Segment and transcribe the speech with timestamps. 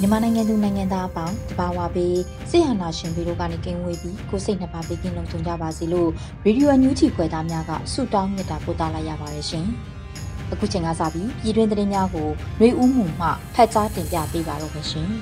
[0.00, 2.18] မြန်မာနိုင်ငံသူနိုင်ငံသားအပေါင်းတဘာဝပေး
[2.50, 6.10] ဆေးဟနာရှင်ပြည်တို့ကနေကင်းဝေးပြီးကိုစိတ်နှစ်ပါးပေးကင်းလုံးကြုံကြပါစေလို့
[6.44, 9.66] ရေဒီယိုအန်ယူဂျီဖွယ်သားများကဆုတောင်းမြတ်တာပို့သလိုက်ရပါတယ်ရှင်။
[10.52, 12.28] အခုချိန်ကစပြီးပြည်တွင်းသတင်းများကို
[12.58, 15.08] နှွေဦးမှုမှဖတ်ကြားတင်ပြပေးပါတော့မယ်ရှင်။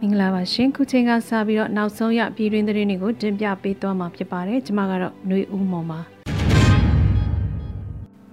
[0.00, 6.00] မင်္ဂလာပါရှင်။ခုချိန်ကစပြီးတော့နောက်ဆုံးရပြည်တွင်းသတင်းတွေကိုတင်ပြပေးသွားမှာဖြစ်ပါတယ်။ကျွန်မကတော့နှွေဦးမှုပါ။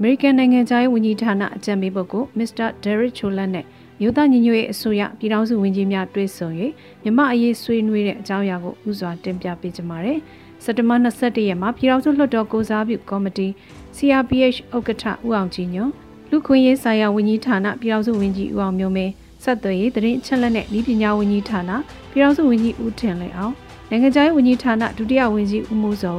[0.05, 3.65] မေရိကန်နိုင်ငံသားရေးဝန်ကြီးဌာနအကြံပေးပုဂ္ဂိုလ်မစ္စတာဒယ်ရစ်ချိုလတ်နဲ့
[3.99, 6.49] မြို့သားညီညွတ်ရေးအစိုးရပြည်ထောင်စုဝန်ကြီးများတွေ့ဆုံ၍
[7.03, 10.19] မြမအရေးဆွေးနွေးတဲ့အကြောင်းအရာကိုဥစွာတင်ပြပေးကြပါမယ်။
[10.63, 13.47] စက်တဘာ21ရက်မှာပြည်ထောင်စုလွှတ်တော်ကိုစားပြုကော်မတီ
[13.97, 15.91] CRPH ဥက္ကဋ္ဌဦးအောင်ကြည်ညွန့်
[16.29, 19.11] လူခွင့်ရေးဆိုင်ရာဝန်ကြီးဌာနပြည်ထောင်စုဝန်ကြီးဦးအောင်မျိုးမင်း
[19.43, 21.71] ဆက်သွယ်ရေးသတင်းအချက်အလက်နဲ့ဤပညာဝန်ကြီးဌာန
[22.11, 23.53] ပြည်ထောင်စုဝန်ကြီးဦးထင်လင်းအောင်
[23.89, 26.17] နိုင်ငံခြားရေးဝန်ကြီးဌာနဒုတိယဝန်ကြီးဦးမိုးစော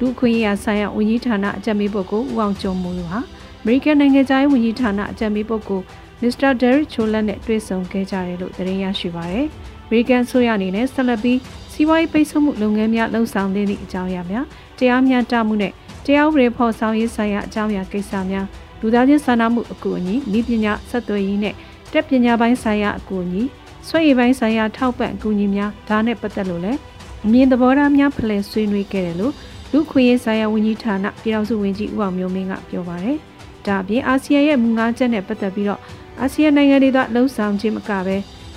[0.00, 3.20] လူခွင့်ရေးဆိုင်ရာဝန်ကြီးဌာနအကြံပေးပုဂ္ဂိုလ်ဦးအောင်ကျော်မိုးတို့ဟာ
[3.62, 5.84] အမေရိကန်နိုင်ငံသားရေးဝန်ကြီးဌာနအကြံပေးပုဂ္ဂိုလ်
[6.22, 9.46] မစ္စတာဒယ်ရစ်ချိုလက်နဲ့တွေ့ဆုံခဲ့ကြတယ်လို့သတင်းရရှိပါရယ်။
[9.86, 11.38] အမေရိကန်ဆိုရအနေနဲ့ဆက်လက်ပြီး
[11.72, 14.46] စီးပွားရေးပိတ်ဆို့မှုလုပ်ငန်းများလှုံ့ဆော်သည့်အကြောင်းအရာများ
[14.78, 15.72] တရားမျှတမှုနဲ့
[16.06, 18.46] တရားဥပဒေဖော်ဆောင်ရေးဆိုင်ရာအကြောင်းအရာကိစ္စများ
[18.80, 21.54] လူသားချင်းစာနာမှုအကူအညီဤပညာဆက်သွယ်ရေးနဲ့
[21.92, 23.42] တက်ပညာပိုင်းဆိုင်ရာအကူအညီ
[23.88, 26.78] ဆွေးရည်ပိုင်းဆိုင်ရာထောက်ပံ့အကူအညီများဒါနဲ့ပတ်သက်လို့လည်း
[27.26, 29.32] အမြင်သဘောထားများဖလှယ်ဆွေးနွေးခဲ့တယ်လို့
[29.76, 33.16] လူခွင့်ရေးဆိုင်ရာဝန်ကြီးဌာနပြည်ထောင်စုဝန်ကြီးဦးအောင်မျိုးမင်းကပြောပါရယ်။
[33.66, 35.80] ဒါအပြင်အာဆီယံရဲ့မူငါးချက်နဲ့ပတ်သက်ပြီးတော့
[36.20, 38.16] အာဆီယံနိုင်ငံတွေကလှုံ့ဆော်ခြင်းမကပဲ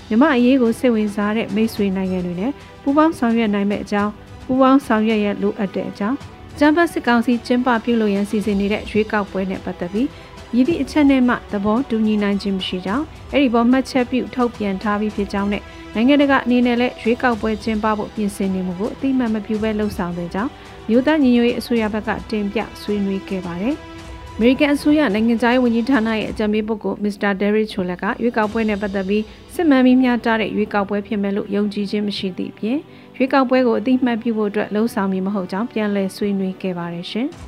[0.10, 2.52] မြမအရေးကိုစိတ်ဝင်စားတဲ့မိတ်ဆွေနိုင်ငံတွေနဲ့
[2.82, 4.12] ပူးပေါင်းဆောင်ရွက်နိုင်မဲ့အကြောင်း
[4.46, 6.18] ပူးပေါင်းဆောင်ရွက်ရလိုအပ်တဲ့အကြောင်း
[6.60, 10.08] ကျန်းဖတ်စစ်ကောင်စီကျင်းပပြုလုပ်ရန်စီစဉ်နေတဲ့ရွေးကောက်ပွဲနဲ့ပတ်သက်ပြီး
[10.56, 15.64] ရည်သည့်အချက်နဲ့မှသဘောတူညီနိုင်ခြင်းမရှိကြောင်းအဲ့ဒီပေါ်မှတ်ချက်ပြုထုတ်ပြန်ထားပြီးဖြစ်ကြောင်းနဲ့
[15.96, 20.52] နိုင်ငံတကာအနေနဲ့လည်းရွေးကောက်ပွဲကျင်းပဖို့ပြင်ဆင်နေမှုကိုအတိမတ်မပြုဘဲလှုံ့ဆော်တဲ့ကြောင်း
[20.90, 23.76] မြို့သားညီညွတ်ရေးအစိုးရဘက်ကတင်ပြဆွေးနွေးခဲ့ပါတယ်။
[24.36, 32.78] အမေရိကန်အစိုးရနိုင်ငံသားရေးဝန်ကြီးဌာနရဲ့အကြံပေးပုဂ္ဂိုလ်မစ္စတာဒယ်ရစ်ချိုလက်ကရွေးကောက်ပွဲနဲ့ပတ်သက်ပြီးစစ်မှန်ပြီးမျှတတဲ့ရွေးကောက်ပွဲဖြစ်မယ်လို့ယုံကြည်ခြင်းမရှိသည့်ပြင်
[33.18, 37.30] ရွေးကောက်ပွဲကိုအတိအမှတ်ပြုဖို့အတွက်လှုံ့ဆော်မည်မဟုတ်ကြောင်းပြန်လည်ဆွေးနွေးခဲ့ပါတယ်ရှင်။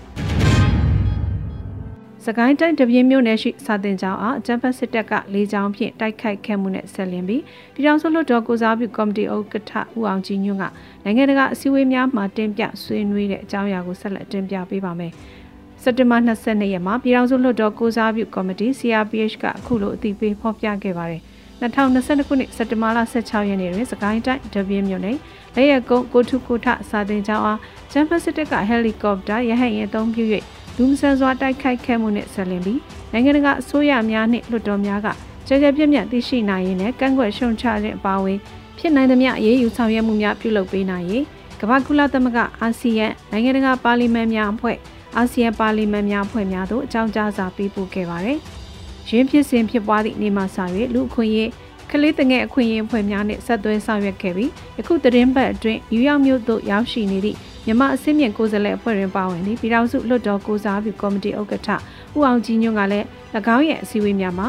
[2.26, 7.44] စကိုင်းတိုင်းတပြင်းမြို့နယ်ရှိစာတင်ကျောင်းအားအကြံဖတ်စစ်တပ်ကလေးချောင်းဖြင့်တိုက်ခိုက်ခဲ့မှုနဲ့ဆက်လင်းပြီး
[7.74, 10.64] ပြည်ထောင်စုလွှတ်တော်ကိုစားပြုကော်မတီဥက္ကဋ္ဌဦးအောင်ကြည်ညွန့်က
[11.04, 15.12] နိုင်ငံတကာအစည်းအဝေးများမှာတင်ပြဆွေးနွေးတဲ့အကြောင်းအရာကိုဆက်လက်တင်ပြပေးပါမယ်။
[15.84, 21.22] စက်တင်ဘာ22ရက်မှာပြည်ထောင်စုလွှတ်တော်ကိုစားပြုကော်မတီ CRPH ကအခုလိုအသိပေးဖော်ပြခဲ့ပါတယ်။
[21.62, 25.18] 2022ခုနှစ်စက်တင်ဘာလ16ရက်နေ့တွင်စကိုင်းတိုင်းဒပြင်းမြို့နယ်
[25.56, 27.60] လက်ရကုန်းကိုထုကိုထစာတင်ကျောင်းအား
[27.92, 30.24] ဂျမ်ဖက်စစ်တပ်ကဟယ်လီကော်ပတာရဟတ်ယာဉ်အသုံးပြု၍
[30.82, 32.80] လူမဆန်စွာတိုက်ခိုက်ခဲ့မှုနှင့်ဆက်လင်းပြီး
[33.12, 35.08] နိုင်ငံတကာအစိုးရများနှင့်လွှတ်တော်များက
[35.48, 38.40] ကြကြပြည့်ပြည့်သိရှိနိုင်ရင်းနဲ့ကန့်ကွက်ရှုံချတဲ့အပါအဝင်
[38.78, 41.24] ဖြစ်နိုင်သမျှအရေးယူဆောင်ရွက်မှုများပြုလုပ်ပေးနိုင်ရေး
[41.62, 44.78] ကမ္ဘာကုလသမဂ္ဂအာဆီယံနိုင်ငံတကာပါလီမန်များအဖွဲ့
[45.18, 48.38] အာဆီယံပါလီမန်များဖွဲ့များသို့အကြောင်းကြားစာပေးပို့ခဲ့ပါတယ်။
[49.10, 50.58] ရင်းဖြစ်စဉ်ဖြစ်ပွားသည့်နေ့မှစ၍
[50.94, 51.50] လူအခွင့်အရေး
[51.92, 61.70] ကလေးတငယ်အခွင့်အရေးဖွဲ့များနှင့်ဆက်သွဲဆောင်ရွက်ခဲ့ပြီးယခုသတင်းပတ်အတွင်းနယူးယောက်မြို့သို့ရောက်ရှိနေသည့် မြမအစင်းမြင့်ကိုယ်စားလှယ်အဖွဲ့တွင်ပါဝင်သည့်ပြည်ထောင်စုလွှတ်တော်ကိုစားပြုကော်မတီဥက္ကဋ္ဌ
[62.18, 63.06] ဦးအောင်ကြည်ညွန့်ကလည်း၎
[63.56, 64.48] င်းရဲ့အစည်းအဝေးများမှာ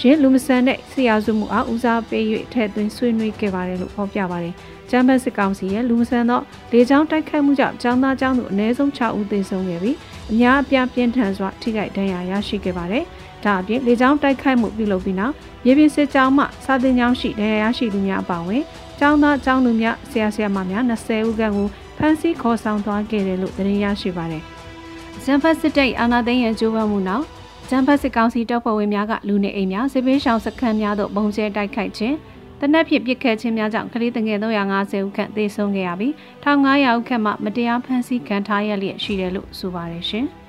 [0.00, 4.54] ရင်းလူမဆန်တဲ့ဆရာစုမှုအားဦးစားပေး၍ထည့်သွင်းဆွေးနွေးခဲ့ပါတယ်လို့ဖော်ပြပါတယ်။
[4.90, 6.40] ကျမ်းပတ်စစ်ကောင်စီရဲ့လူမဆန်သော
[6.72, 9.96] လေကြောင်းတိုက်ခိုက်မှုကြောင့်ကျောင်းသားကျောင်းသူအနည်းဆုံး6ဦးသေဆုံးခဲ့ပြီး
[10.30, 13.04] အများအပြားပြင်းထန်စွာထိခိုက်ဒဏ်ရာရရှိခဲ့ပါတယ်။
[13.44, 15.34] ဒါအပြင်လေကြောင်းတိုက်ခိုက်မှုပြုလုပ်ပြီးနောက်
[15.64, 18.62] မြေပြင်စစ်ကြောင်းမှစာသင်ကျောင်းရှိဒဏ်ရာရရှိသူများအပါအဝင်
[19.00, 21.68] ကျောင်းသားကျောင်းသူများဆရာဆရာမများ20ဦးခန့်ကို
[22.02, 24.42] ဖမ်းဆီးခေါ်ဆောင်သွားခဲ့တယ်လို့သတင်းရရှိပါတယ်။
[25.24, 27.24] ဇမ်ဖတ်စစ်တပ်အာဏာသိမ်းရန်ကြိုးပမ်းမှုနောက်
[27.70, 32.16] ဂျမ်ဖတ်စစ်ကောင်စီတပ်ဖွဲ့ဝင်များကလူနေအိမ်များစစ်ပေးရှောင်စခန်းများသို့ပုံကျဲတိုက်ခိုက်ခြင်း
[32.60, 36.12] တနက်ဖြစ်ပစ်ခတ်ခြင်းများကြောင့်ကလေးတငယ်350ဦးခန့်သေဆုံးခဲ့ရပြီး
[36.44, 40.28] 1500ဦးခန့်မှမတရားဖမ်းဆီးခံထားရလျက်ရှိတယ်လို့ဆိုပါတယ်ရှင်။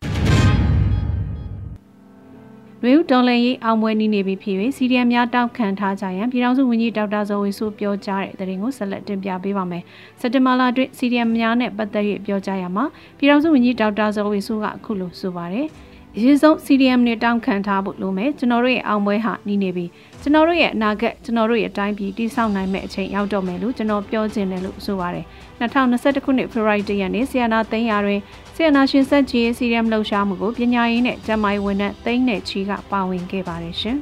[2.84, 9.84] နွေဦးတော်လန်ရေးအောင်ပွဲနေနေပြီဖြစ်၍စီရီယမ်များတောက်ခံထားကြရန်ပြည်ထောင်စုဝန်ကြီးဒေါက်တာဇော်ဝေဆိုပြောကြားတဲ့သတင်းကိုဆက်လက်တင်ပြပေးပါမယ်။
[10.20, 12.86] စက်တင်ဘာလအတွင်းစီရီယမ်များနဲ့ပတ်သက်၍ပြောကြားရမှာ
[13.18, 15.68] ပြည်ထောင်စုဝန်ကြီးဒေါက်တာဇော်ဝေဆိုကအခုလိုဆိုပါတယ်။
[16.18, 19.86] အရင်ဆုံး CDM နဲ့တောင်းခံထားဖို့လိုမယ်ကျွန်တော်တို့ရဲ့အောင်ပွဲဟာနီးနေပြီ
[20.22, 25.26] ကျွန်တော်တို့ရဲ့အနာဂတ်ကျွန်တော်တို့ရဲ့အတိုင်းပြည်တည်ဆောက်နိုင်မယ့်အချိန်ရောက်တော့မယ်လို့ကျွန်တော်ပြောချင်တယ်လို့ဆိုပါတယ်
[25.60, 28.20] 2021ခုနှစ် February 10ရက်နေ့ဆီယနာသိန်းရာတွင်
[28.62, 33.98] ဆီယနာရှင်ဆက်ကြီး CDM လှုပ်ရှားမှုကိုပညာရေးနဲ့ကျန်းမာရေးဝန်ထမ်းသိန်းနဲ့ချီကပါဝင်ခဲ့ပါတယ်ရှင်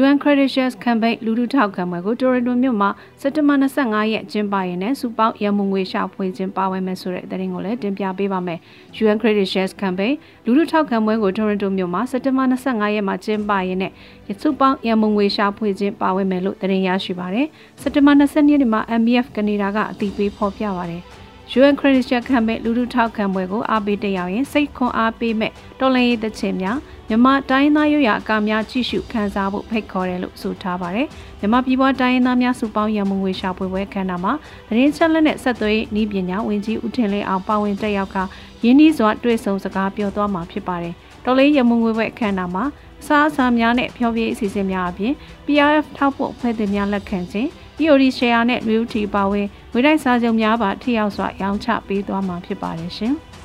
[0.00, 2.90] UN Credit Shares Campaign လူထုထောက်ခံပွဲကိုတိုရန်တိုမြို့မှာ
[3.20, 8.58] စက်တင်ဘာ25ရက်ကျင်းပရင်းနဲ့စူပေါင်းရမုံငွေရှာဖွေခြင်းပါဝင်မယ်ဆိုတဲ့သတင်းကိုလည်းတင်ပြပေးပါမယ်။
[9.02, 10.12] UN Credit Shares Campaign
[10.44, 13.92] လူထုထောက်ခံပွဲကိုတိုရန်တိုမြို့မှာစက်တင်ဘာ25ရက်မှာကျင်းပရင်းနဲ့
[14.40, 17.46] စူပေါင်းရမုံငွေရှာဖွေခြင်းပါဝင်မယ်လို့သတင်းရရှိပါတယ်။
[17.80, 21.04] စက်တင်ဘာ20ရက်နေ့မှာ MBF ကနေဒါကအတည်ပြုဖော်ပြပါတယ်။
[21.54, 26.76] UN Credit Share Campaign လူထုထောက်ခံပွဲကိုအားပေးတက်ရောက်ရင်စိတ်ခွန်အားပေးမဲ့တော်လှန်ရေးသချင်းများ
[27.08, 31.06] မြမတိုင်းသားရွရအကာများကြည့်ရှုခန်းစားဖို့ဖိတ်ခေါ်တယ်လို့ဆိုထားပါတယ်။
[31.40, 34.32] မြမပြည်ပေါ်တိုင်းသားများစုပေါင်းရမုံငွေရှာဖွေပွဲခန်းနာမှာ
[34.68, 38.16] သတင်းချက်လက်နဲ့ဆက်သွယ်ဤပညာဝင်ကြီးဦးထင်လင်းအောင်ပါဝင်တက်ရောက်က
[38.64, 40.94] ရင်းနှီးစွာတွေ့ဆုံစကားပြောသွားမှာဖြစ်ပါတယ်။
[41.24, 42.64] တော်လေးရမုံငွေပွဲခန်းနာမှာ
[43.06, 45.12] စားအစာများနဲ့ဖြောပြည့်အစီအစဉ်များအပြင်
[45.46, 47.48] PRF ထောက်ပို့ဖွဲ့သည်များလက်ခံခြင်း
[47.82, 53.14] EOD share နဲ့ Realty ပါဝင်ဝေတိုက်စာချုပ်များပါထိရောက်စွာရောင်းချပေးသွားမှာဖြစ်ပါတယ်ရှင်။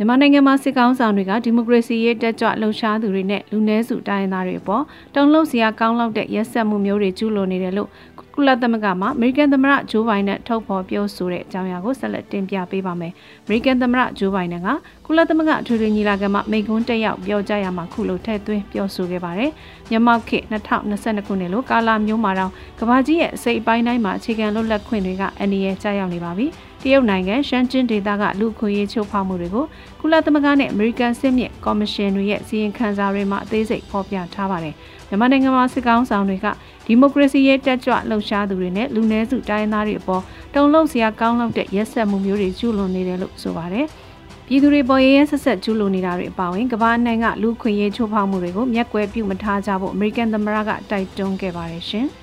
[0.00, 7.88] မြန်မာနိုင်ငံမှာစစ်ကောင်ဆောင်တွေကဒီမိုကရေစီရေးတက်ကြွလှုပ်ရှားသူတွေနဲ့လူနည်းစုတိုင်းရင်းသားတွေအပေါ်တုံ့လှုပ်စရာကောင်းလောက်တဲ့ရက်စက်မှုမျိုးတွေကျူးလွန်နေတယ်လို့
[8.34, 13.12] ကုလသမဂ္ဂမှာအမေရိကန်သမ္မတဂျိုးဘိုင်ဒန်ထုတ်ဖော်ပြောဆိုတဲ့အကြောင်းအရာကိုဆက်လက်တင်ပြပေးပါမယ်။
[13.44, 14.68] အမေရိကန်သမ္မတဂျိုးဘိုင်ဒန်က
[15.06, 19.50] ကုလသမဂ္ဂအထွေထွေညီလာခံမှာမိန့်ခွန်းတက်ရောက်ပြောကြားရမှာခုလိုထည့်သွင်းပြောဆိုခဲ့ပါတယ်။
[19.90, 22.50] မြန်မာခေတ်2022ခုနှစ်လိုကာလမျိုးမှာတော့
[22.80, 26.48] ကဘာကြီးရဲ့အစိပ်အပိုင်းတိုင်းမှာအခြေခံလွတ်လပ်ခွင့်တွေကအနည်းငယ်ကြာရောက်နေပါပြီ။
[26.82, 29.64] တရုတ်နိုင်ငံရှမ်းကျင်းဒေသကလူခွင့်ရေးချုပ်ဖောက်မှုတွေကို
[30.00, 34.74] ကုလသမဂ္ဂနဲ့အမေရိကန်စစ်မြစ်ကော်မရှင်တွေရဲ့စီရင်ခံစာတွေမှာအသေးစိတ်ဖော်ပြထားပါတယ်။
[35.08, 36.46] မြန်မာနိုင်ငံမှာစစ်ကောင်ဆောင်တွေက
[36.86, 40.22] ဒီမိုကရေစီရေးတက်ကြွလှုပ်ရှားသူတွေနဲ့လူနည်းစုတိုင်းသားတွေအပေါ်
[40.54, 43.86] တုံ့လုံစရာကောင်းလောက်တဲ့ရက်စက်မှုမျိုးတွေကျူးလွန်နေတယ်လို့ဆိုပါတယ်။
[44.46, 52.08] ပြည်သူတွေပေါ်ရဲရဲဆက်ဆက်ကျူးလွန်နေတာတွေအပါအဝင်ကမ္ဘာနိုင်ငံကလူခွင့်ရေးချိုးဖောက်မှုတွေကိုမျက်ကွယ်ပြုမထားကြဖို့အမေရိကန်သမ္မတကတိုက်တွန်းခဲ့ပါတယ်ရှင်။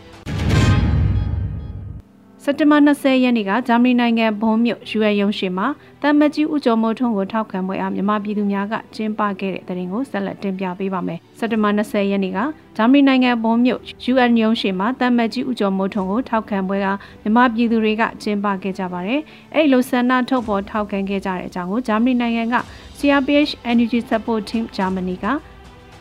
[2.50, 5.68] စက်တဘာ20ရက်နေ့ကဂျာမနီနိုင်ငံဘွန်မြို့ UN ရုံးရှိမှာ
[6.02, 12.40] တမ်မကြီးဦးကျော်မိုးထွန်းကိုထောက်ခံပွဲအားမြန်မာပြည်သူများကကျင်းပခဲ့တဲ့တဲ့ရင်ကိုဆက်လက်တင်ပြပေးပါမယ်။စက်တဘာ20ရက်နေ့က
[12.78, 16.88] ဂျာမနီနိုင်ငံဘွန်မြို့ UN ရုံးရှိမှာတမ်မကြီးဦးကျော်မိုးထွန်းကိုထောက်ခံပွဲက
[17.22, 19.22] မြန်မာပြည်သူတွေကကျင်းပခဲ့ကြပါတယ်။
[19.56, 22.56] အဲ့လိုဆန္ဒထုတ်ပေါ်ထောက်ခံခဲ့ကြတဲ့အကြောင်းကိုဂျာမနီနိုင်ငံက
[22.98, 25.26] CRPH Energy Support Team Germany က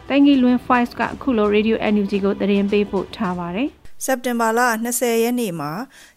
[0.09, 3.71] တိုင်ဂီလွင်5ကအခုလို Radio Energy ကိုသတင်းပေးပို့ထားပါတယ်။
[4.05, 4.61] စက်တင်ဘာလ
[4.93, 5.73] 20ရက်နေ့မှာ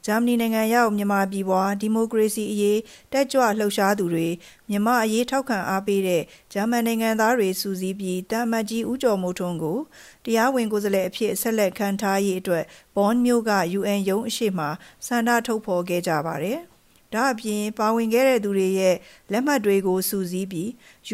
[0.06, 2.80] ဂျာမနီနိုင်ငံရောက်မြန်မာပြည်ပွားဒီမိုကရေစီအရေး
[3.12, 4.28] တက်ကြွလှုပ်ရှားသူတွေ
[4.70, 6.24] မြန်မာအရေးထောက်ခံအားပေးတဲ့
[6.54, 9.80] ဂျာမန်နိုင်ငံသားတွေစုစည်းပြီးတာမတ်ကြီးဦးကျော်မိုးထွန်းကို
[10.26, 12.66] တရားဝင်ကိုယ်စားလှယ်အဖြစ်ဆက်လက်ခံထားရေးအတွက်
[12.96, 14.60] ဘွန်မြို့က UN ရုံးအရှိမ
[15.06, 16.60] ဆန္ဒထုတ်ဖော်ခဲ့ကြပါတယ်။
[17.14, 18.96] ဒါအပြင်ပါဝင်ခဲ့တဲ့သူတွေရဲ့
[19.32, 20.70] လက်မှတ်တွေကိုစုစည်းပြီး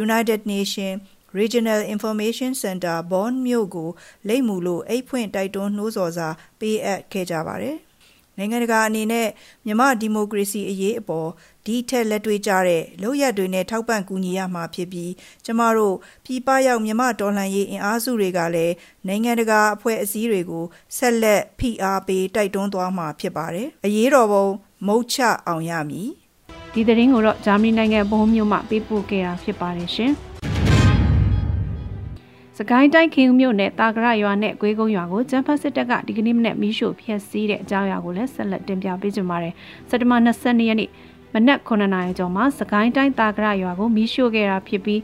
[0.06, 0.94] United Nation
[1.40, 3.90] Regional Information Center Bonn မြို့ကို
[4.28, 6.28] လိပ်မူလို့အိတ်ဖွင့်တိုက်တွန်းနှိုးဆော်စာ
[6.60, 7.78] ပေးအပ်ခဲ့ကြပါတယ်။
[8.38, 9.28] နိုင်ငံတကာအနေနဲ့
[9.66, 11.30] မြမဒီမိုကရေစီအရေးအပေါ်
[11.66, 15.12] ဒီထက်လက်တွေ့ကြတဲ့လုပ်ရက်တွေနဲ့ထောက်ပံ့ကူညီရမှာဖြစ်ပြီး
[15.46, 18.74] ကျမတို့ပြည်ပရောက်မြမတော်လှန်ရေးအင်အားစုတွေကလည်း
[19.08, 20.66] နိုင်ငံတကာအဖွဲ့အစည်းတွေကို
[20.98, 24.46] ဆက်လက်ဖိအားပေးတိုက်တွန်းသွားမှာဖြစ်ပါတယ်။အရေးတော်ပုံ
[24.88, 26.10] မုတ်ချအောင်ရမည်။
[26.74, 30.14] ဒီသတင်းကိုတော့ဂျာမနီနိုင်ငံဘုံမြို့မှပေးပို့ခဲ့တာဖြစ်ပါတယ်ရှင်။
[32.60, 39.54] စကိုင်းတိုင်းခင်ဦးမြို့နယ်တာကရရွာနဲ့ကွေးကုန်းရွာကိုကျန်းဖတ်စစ်တပ်ကဒီကနေ့မနေ့မီးရှို့ဖျက်ဆီးတဲ့အကြောင်းအရာကိုလည်းဆက်လက်တင်ပြပေးကြပါမယ်။
[39.90, 40.90] စက်တဘာ22ရက်နေ့
[41.34, 45.00] မနက်9နာရီကျော်မှာစကိုင်းတိုင်းတာကရရွာကိုမီးရှို့ခဲ့တာဖြစ်ပြီး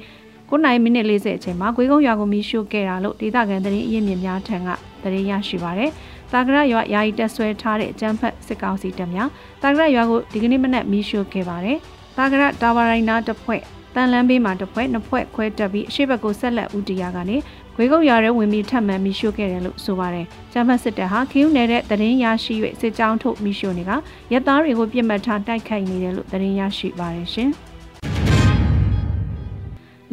[0.50, 4.70] 9နာရီမိနစ်40အချိန်မှာကွေးကုန်းရွာကိုမီးရှို့ခဲ့တာလို့ဒေသခံသတင်းအရင်းမြစ်များထံက
[5.04, 5.92] သတင်းရရှိပါရယ်။
[6.34, 9.30] တာကရရွာယာယီတက်ဆွဲထားတဲ့ကျန်းဖတ်စစ်ကောင်စီတပ်များ
[9.64, 11.78] တာကရရွာကိုဒီကနေ့မနက်မီးရှို့ခဲ့ပါတယ်။
[12.18, 13.62] တာကရတာဝရိုင်နာတစ်ဖွဲ့
[13.96, 17.38] တန်လန်းဘေးမှာတစ်ဖွဲ့နှစ်ဖွဲ့ခွဲတက်ပြီးအရှိဘက်ကိုဆက်လက်ဦးတရားကနေ
[17.76, 23.92] ဂွေကုတ်ရွာရဲဝင်ပြီးထပ်မံမိရှို့ခဲ့တယ်လို့ဆိုပါတယ်။ဂျမတ်စစ်တပ်ဟာခီးဦးနယ်တဲ့တရင်ရရှိ၍စစ်ကြောင်းထုတ်မိရှို့နေက
[24.32, 27.52] ရက်သားတွေကိုပြစ်မှတ်ထားတိုက်ခိုက်နေတယ်လို့တရင်ရရှိပါတယ်ရှင်။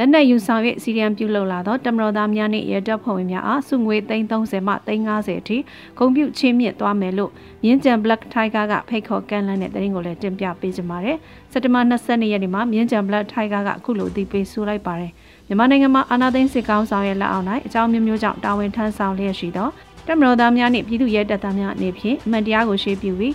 [0.01, 5.57] လက်နက်ယူဆောင်၍စီရီယံပြုလုပ်လာသောတမတော်သားများနှင့်ရဲတပ်ဖွဲ့ဝင်များအားစုငွေ330မှ350အထိ
[5.99, 7.31] ဂုံပြုချင်းမြင့်သွားမယ်လို့
[7.65, 11.19] မြင်းကြံ Black Tiger ကဖိတ်ခေါ်ကန်လန်းတဲ့သတင်းကိုလည်းတင်ပြပေးကြပါမယ်။
[11.53, 15.13] စက်တဘာ22ရက်နေ့မှာမြင်းကြံ Black Tiger ကအခုလိုအသိပေးဆိုလိုက်ပါတယ်။
[15.47, 19.69] မြန်မာနိုင်ငံမှာအာဏာသိမ်းစစ်ကောင်ဆောင်ရဲ့လက်အောက်၌အကြောင်းမျိုးမျိုးကြောင့်တာဝန်ထမ်းဆောင်လျက်ရှိသော
[20.07, 23.35] တမတော်သားများနှင့်ပြည်သူရဲတပ်သားများအနေဖြင့်အမှန်တရားကိုရှေ့ပြပြီး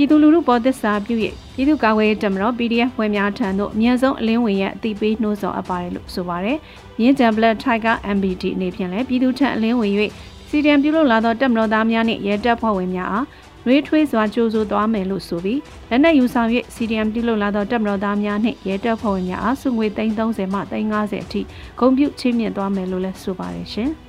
[0.00, 1.14] ပြည်သူလူထုပေါ်သစ္စာပြု၍
[1.54, 6.58] ပြည်သူ့ကာကွယ်ရေးတပ်မတော် PDF ဖွဲ့များထံသို့အမြန်ဆုံးအလင်းဝင်ရအသိပေးနှိုးဆော်အပ်ပါတယ်လို့ဆိုပါတယ်။
[7.00, 9.92] ရင်းကြံ Black Tiger MBD အနေဖြင့်လည်းပြည်သူထံအလင်းဝင်၍
[10.48, 13.26] စီဒီအမ်ပြုလုပ်လာသောတပ်မတော်သားများနှင့်ရဲတပ်ဖွဲ့ဝင်များအား
[13.66, 21.40] ရွေးထွေးစွာကြိုးဆိုသွားမယ်လို့ဆိုပြီးလက်နက်ယူဆောင်၍ CDM ပြုလုပ်လာသောတပ်မတော်သားများနှင့်ရဲတပ်ဖွဲ့ဝင်များအားစုငွေ330မှ350အထိ
[21.78, 23.92] ဂုဏ်ပြုချီးမြှင့်သွားမယ်လို့လည်းဆိုပါတယ်ရှင်။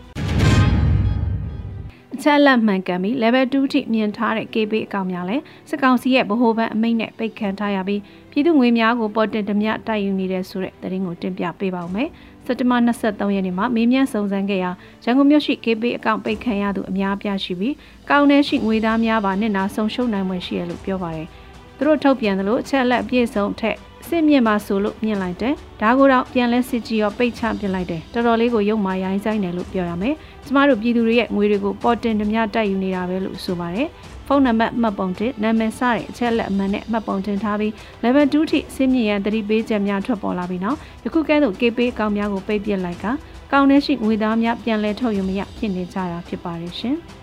[2.22, 12.10] အချက်လက်မှန်ကန်ပြီး level 2ထိမြင်ထားတဲ့ KB အကောင့်များလည်းစစ်ကောင်စီရဲ့ဗဟိုဘဏ်အမိန့်နဲ့ပိတ်ခံထားရပြီးပြည်သူငွေများကိုပေါ်တင်ဓမြတိုက်ယူနေတဲ့ဆိုတဲ့သတင်းကိုတင်ပြပေးပါောင်းမယ်။
[12.46, 14.72] စက်တဘာ23ရက်နေ့မှာမေးမြန်းစုံစမ်းခဲ့ရာ
[15.04, 17.76] ရန်ကုန်မြို့ရှိ KB အကောင့်ပိတ်ခံရသူအများပြားရှိပြီး
[18.10, 21.28] ကောင်းထဲရှိငွေသားများပါနဲ့နာဆုံးရှုံးနိုင်ွယ်ရှိရလို့ပြောပါတယ်။
[21.78, 23.78] သူတို့ထုတ်ပြန်သလိုအချက်လက်အပြည့်စုံထက်
[24.10, 33.88] စစ်မြင့်ပါဆိုလို့မြင်လိုက်တယ်ဒါကိုတော့ပြန်လဲစစ်ကြီးရောပိတ်ချပြလိုက်တယ်တော်တော်လေးကိုရုပ်မာရိုင်းဆိုင်တယ်လို့ပြောရမယ်ကျမတို့ပြည်သူတွေရဲ့ငွေတွေကိုပေါ်တင်ဓမြတိုက်ယူနေတာပဲလို့ဆိုပါတယ်
[34.28, 37.72] ဖုန်းနံပါတ်မှတ်ပုံတင်နာမည်စတဲ့အချက်လက်အမှန်နဲ့မှတ်ပုံတင်ထားပြီး
[38.04, 43.06] level 2ထိစစ်မြင့်ရန်သတိပေးချက်များထွက်ပေါ်လာပြီးနောက်ယခုကဲ့သို့ KP အကောင့်များကိုပိတ်ပစ်လိုက်က
[43.52, 46.98] ကောင်းတဲ့ရှိငွေသားများပြန်လဲထုတ်ယူမရဖြစ်နေကြတာဖြစ်ပါတယ်ရှင်။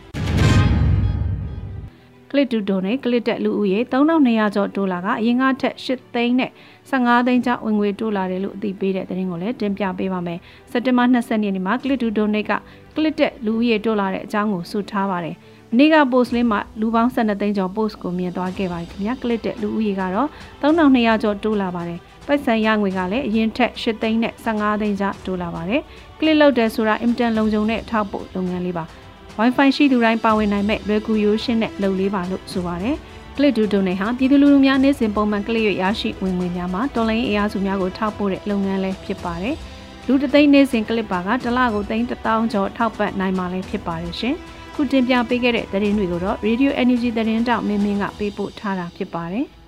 [2.30, 6.50] ကလစ်တူဒိုနဲ့ကလစ်တက်လူဦးရေ3200ကျော်ဒေါ်လာကအရင်ကထက်8သိန်းနဲ့
[6.90, 10.38] 15သိန်းကျပ်ဝင်ငွေတိုးလာတယ်လို့အသိပေးတဲ့သတင်းကိုလည်းတင်ပြပေးပါမယ်။
[10.70, 12.52] စက်တင်ဘာ20ရက်နေ့မှာကလစ်တူဒိုနဲ့က
[12.96, 15.36] ကလစ်တက်လူဦးရေတိုးလာတဲ့အကြောင်းကိုဆိုထားပါတယ်။
[15.72, 20.28] မနေ့က post လေးမှာလူပေါင်း12သိန်းကျော် post ကိုမြင်သွားခဲ့ပါတယ်ခင်ဗျာ။ကလစ်တက်လူဦးရေကတော့
[20.62, 25.80] 3200ကျော်တိုးလာပါတယ်။ပိုက်ဆံရငွေကလည်းအရင်ထက်8သိန်းနဲ့15သိန်းကျပ်တိုးလာပါတယ်။
[26.20, 28.86] ကလစ်လောက်တယ်ဆိုတာအင်တန်လုံခြုံတဲ့ထောက်ပို့လုပ်ငန်းလေးပါ။
[29.38, 32.96] Wi-Fi ရှိသူတိုင်းပါဝင်နိုင်မဲ့လွယ်ကူရိုးရှင်းတဲ့လုပ်လေးပါလို့ဆိုပါတယ်။
[33.36, 39.56] ကလစ်ဒူဒိုနေဟာပြည်သူလူထုများနေ့စဉ်ပုံမှန်ကလစ်ရရရှိဝင်ငွေများမှာတော်လိုင်းအင်အားစုများကိုထောက်ပို့တဲ့လုပ်ငန်းလည်းဖြစ်ပါတယ်။
[40.06, 44.34] လူတသိန်းနေ့စဉ်ကလစ်ပါကတစ်လကိုသိန်း1000ကျော်ထောက်ပံ့နိုင်မှာလည်းဖြစ်ပါတယ်ရှင်။
[44.74, 49.46] ခုတင်ပြပေးခဲ့တဲ့သတင်းတွေကိုတော့ Radio Energy သတင်းတောက်မင်းမင်းကပေးပို့ထားတာဖြစ်ပါတယ်။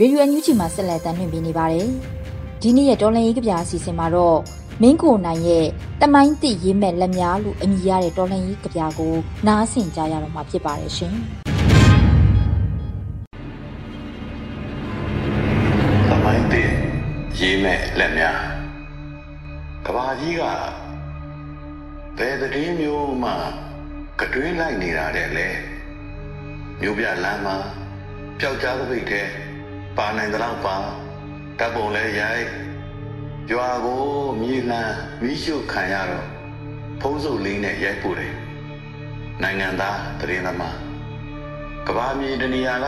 [0.00, 1.88] ရေဒီယိုအန်ယူဂျီမှာဆက်လက်တင်ပြနေပါတယ်။
[2.62, 4.38] ဒီနေ့ရဲ့တော်လန်ရေးကဗျာအစီအစဉ်မှာတော့
[4.82, 5.66] မင်းကိုနိုင်ရဲ့
[6.00, 9.14] တမိုင်းတိရေးမဲ့လက်များလို့အမည်ရတဲ့တော်လန်ရေးကဗျာကို
[9.46, 11.14] နားဆင်ကြရတော့မှာဖြစ်ပါတယ်ရှင်။
[16.10, 16.62] တမိုင်းတိ
[17.38, 18.38] ရေးမဲ့လက်များ
[19.86, 20.42] ကဘာကြီးက
[22.18, 23.32] ဘယ်တည်းမျိုးမှ
[24.20, 25.48] ကတွင်းလိုက်နေတာတဲ့လေ
[26.80, 27.56] မျိုးပြလမ်းမှာ
[28.38, 29.28] ပျောက်ကြားသပိတ်တဲ့
[29.96, 30.76] ပါနိုင်တဲ့လောက်ပါ
[31.58, 32.46] တပ်ပုံလဲရိုက်
[33.50, 34.04] ရွာကို
[34.40, 36.26] မြေလန်းမိရှုခံရတော့
[37.00, 38.34] ဖုံးစုပ်လေးနဲ့ရိုက်ပို့တယ်
[39.42, 40.76] နိုင်ငံသားတရင်သမား
[41.86, 42.86] ကဘာမြေတနေရာက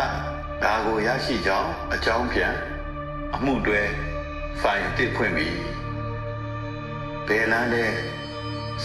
[0.64, 2.54] ဒါကိုရရှိကြောင်းအကြောင်းပြန်
[3.34, 3.82] အမှုတွဲ
[4.60, 5.56] ဖိုင်တစ်ဖွင့်ပြီး
[7.28, 7.90] ဘယ်လန်းတဲ့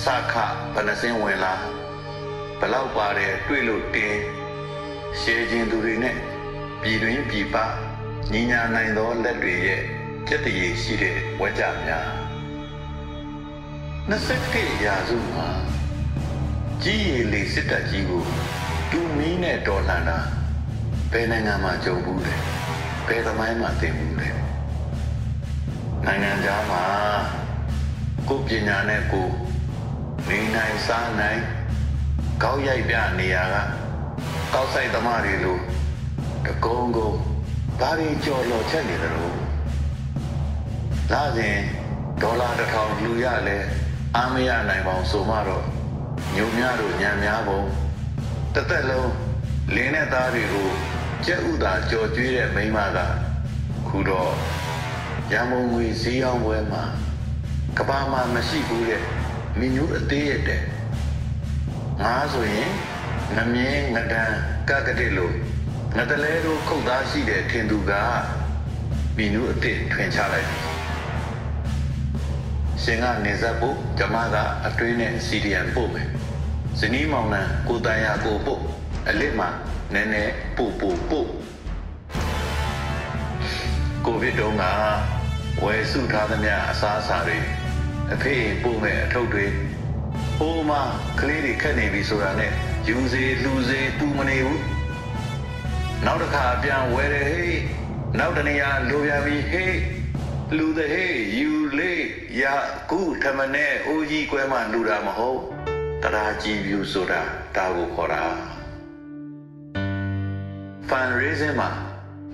[0.03, 0.33] စခ
[0.73, 1.53] ဘယ်နှစင်းဝင်လာ
[2.59, 4.19] ဘလောက်ပါတယ်တွေ့လို့တင်း
[5.19, 6.15] ရှေးခြင်းသူတွေနဲ့
[6.81, 7.57] ပြည်တွင်းပြည်ပ
[8.33, 9.81] ညီညာနိုင်သောလက်တွေရဲ့
[10.27, 12.07] ကြက်တရေရှိတဲ့ဝကြများ
[14.09, 15.47] 21ရာစုမှာ
[16.83, 18.23] ကြီးရည်လေးစစ်တပ်ကြီးကို
[18.91, 20.19] တူမီးနဲ့တော်လှန်တာ
[21.11, 22.35] ဘယ်နိုင်ငံမှာကြုံဘူးလဲ
[23.07, 24.29] ဘယ်သမိုင်းမှာသင်ဘူးလဲ
[26.05, 26.83] နိုင်ငံသားမှာ
[28.29, 29.29] ကိုပညာနဲ့ကို
[30.29, 31.41] နေနိုင်စားနိုင်
[32.43, 33.55] ကောက်ရိုက်ပြနေရက
[34.53, 35.57] ကောက်ဆိုင်သမားတွေလို
[36.45, 37.30] တကုံကုံ
[37.81, 39.31] ဘာတွေကြော်လော်ချက်နေသလို
[41.11, 41.55] လာစဉ်
[42.21, 43.57] ဒေါ်လာတစ်ထောင်လူရလဲ
[44.15, 45.65] အားမရနိုင်ပါအောင်ဆိုမှတော့
[46.35, 47.61] ညုံများတို့ညံများပုံ
[48.55, 49.11] တသက်လုံး
[49.75, 50.69] လင်းတဲ့သားတွေကို
[51.25, 52.97] ကြက်ဥသာကြော်ကျွေးတဲ့မိန်းမက
[53.87, 54.31] ခုတော့
[55.33, 56.83] ရမုံငွေဈေးအောင်ပွဲမှာ
[57.77, 59.03] ကဘာမှမရှိဘူးတဲ့
[59.59, 60.63] မင်းမျိုးအသေးရတဲ့
[62.03, 62.69] ငါဆိုရင်
[63.35, 64.31] ငမြင်းငဒန်
[64.69, 65.35] ကကတိလို့
[65.97, 67.91] ငတလဲတို့ခုတ်သားရှိတဲ့ထင်သူက
[69.17, 70.57] မိနုအစ်စ်ထွင်ချလိုက်ပြီ
[72.83, 74.35] ရှင်ကနေဆက်ဖို့ဂျမက
[74.67, 76.07] အတွင်းနဲ့စီဒီယန်ပို့မယ်
[76.79, 78.61] ဇနီးမောင်နှံကိုတန်ရကိုပို့
[79.09, 79.49] အလစ်မှာ
[79.93, 81.27] နည်းနည်းပို့ပို့ပို့
[84.05, 84.65] ကိုဗစ်တုန်းက
[85.63, 87.37] ဝယ်စုထားသမျှအစားအစာတွေ
[88.13, 89.45] အဖေပို့မဲ့အထုပ်တွေ
[90.37, 90.71] ဟိုးမ
[91.19, 92.51] ကလေးတွေခက်နေပြီဆိုတာနဲ့
[92.87, 94.80] ယူစေလူစေပူမနေဘူး
[96.05, 97.59] နောက်တစ်ခါပြန်ဝဲတယ်ဟေး
[98.19, 99.77] နောက်တနေရာလိုပြန်ပြီဟေး
[100.57, 102.03] လူတဲ့ဟေးယူလေး
[102.41, 102.43] ရ
[102.91, 105.39] ကုထမနဲ့အိုးကြီးကွဲမှလူတာမဟုတ်
[106.03, 107.21] တရားကြည်ပြူဆိုတာ
[107.55, 108.23] ဒါကိုခေါ်တာ
[110.89, 111.69] fundraising မှာ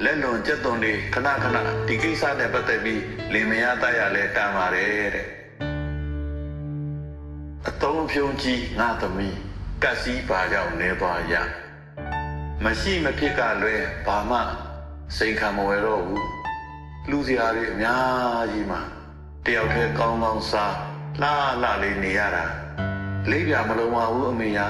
[0.03, 1.57] လက်လွန်ကြက်သွန်တွေခဏခဏ
[1.87, 3.01] ဒီကိစ္စနဲ့ပတ်သက်ပြီး
[3.33, 5.25] လင်မယားတရလဲတန်ပါတယ်တဲ့
[7.81, 9.37] သုံးဖြုံကြီးငါသမီး
[9.83, 11.35] ကတ်စည်းပါကြောင့်နေသွားရ
[12.65, 14.39] မရှိမဖြစ်ကလွဲဘာမှ
[15.17, 16.27] စိန်ခံမဝယ်တော့ဘူး
[17.09, 18.81] လူစရာတွေအများကြီးမှာ
[19.45, 20.75] တယောက်တည်းကောင်းကောင်းစား
[21.21, 21.29] လှ
[21.61, 22.45] လှလေးနေရတာ
[23.29, 24.67] လေးပြမလုံးပါဘူးအမေယာ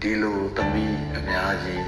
[0.00, 1.86] ဒီလိုသမီးအများကြီး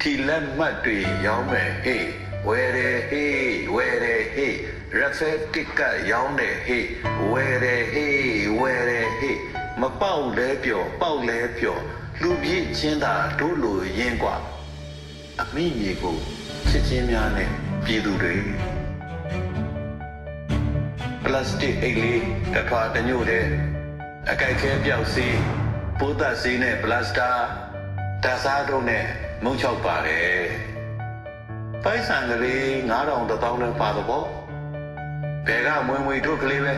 [0.00, 2.06] ထီလက်မှတ်တွေရောင်းမယ်ဟေး
[2.48, 3.38] ဝယ်တယ်ဟေး
[3.74, 4.56] ဝယ်တယ်ဟေး
[4.98, 5.80] ရက်ဖက်တစ်က
[6.10, 6.86] ရောင်းတယ်ဟေး
[7.32, 8.16] ဝယ်တယ်ဟေး
[8.60, 9.38] ဝယ်တယ်ဟေး
[9.80, 11.82] မပေါက်လဲပျော်ပေါက်လဲပျော်
[12.21, 14.35] လူပြည့်ချင်းသာတို့လိုရင်းกว่า
[15.41, 16.17] အမိမြေကို
[16.69, 17.49] ချစ်ချင်းများနဲ့
[17.85, 18.35] ပြည်သူတွေ
[21.23, 22.21] ပလတ်စတစ်အိတ်လေး
[22.53, 23.45] တစ်ထွာတစ်ညို့တဲ့
[24.29, 25.39] အကြိုက်ခဲပြောက်စီး
[25.99, 27.31] ပိုးသက်စီးနဲ့ပလတ်စတာ
[28.23, 29.05] တစားတို့နဲ့
[29.43, 30.41] မုံချောက်ပါတယ်
[31.83, 33.17] ပိုက်ဆံကလေး9000တော
[33.51, 34.25] င်းလည်းပါတော့
[35.47, 36.73] ဘယ်ကမွေမွေတို့ကလေးပဲ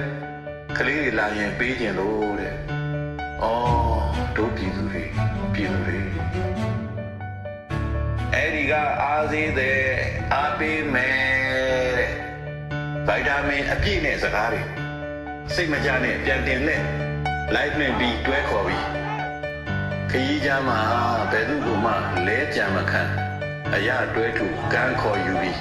[0.77, 2.55] ကလေးတွေလာရင်ပေးကျင်လို့တဲ့။
[3.42, 4.00] အော်
[4.36, 5.02] တို့ပြည်သူတွေ
[5.54, 5.98] ပြည်သူတွေ
[8.34, 9.80] အဲ့ဒီကအားသေးတဲ့
[10.34, 12.12] အားပေးမယ်တဲ့။
[13.06, 14.62] ဗိုက်တာမင်အပြည့်နဲ့စကားတွေ
[15.54, 16.82] စိတ်မကြနဲ့ပြန်တင်လက်
[17.54, 18.84] live နဲ့ပြီးတွဲခေါ်ပြီး
[20.10, 20.80] ခရီးကြမှာ
[21.30, 21.92] ဘယ်သူ့ကိုမှ
[22.26, 23.02] လဲကြံမခံ
[23.74, 25.58] အရာတွဲထူကန်းခေါ်ယူပြီး